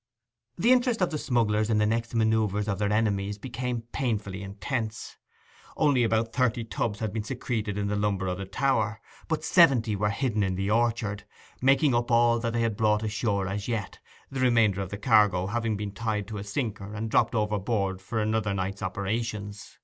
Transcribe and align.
The 0.57 0.71
interest 0.71 0.99
of 1.03 1.11
the 1.11 1.19
smugglers 1.19 1.69
in 1.69 1.77
the 1.77 1.85
next 1.85 2.15
manoeuvres 2.15 2.67
of 2.67 2.79
their 2.79 2.91
enemies 2.91 3.37
became 3.37 3.83
painfully 3.91 4.41
intense. 4.41 5.15
Only 5.77 6.03
about 6.03 6.33
thirty 6.33 6.63
tubs 6.63 6.97
had 6.97 7.13
been 7.13 7.23
secreted 7.23 7.77
in 7.77 7.85
the 7.85 7.95
lumber 7.95 8.25
of 8.25 8.39
the 8.39 8.45
tower, 8.47 8.99
but 9.27 9.43
seventy 9.43 9.95
were 9.95 10.09
hidden 10.09 10.41
in 10.41 10.55
the 10.55 10.71
orchard, 10.71 11.25
making 11.61 11.93
up 11.93 12.09
all 12.09 12.39
that 12.39 12.53
they 12.53 12.61
had 12.61 12.75
brought 12.75 13.03
ashore 13.03 13.45
as 13.47 13.67
yet, 13.67 13.99
the 14.31 14.39
remainder 14.39 14.81
of 14.81 14.89
the 14.89 14.97
cargo 14.97 15.45
having 15.45 15.77
been 15.77 15.91
tied 15.91 16.27
to 16.29 16.39
a 16.39 16.43
sinker 16.43 16.95
and 16.95 17.11
dropped 17.11 17.35
overboard 17.35 18.01
for 18.01 18.17
another 18.19 18.55
night's 18.55 18.81
operations. 18.81 19.77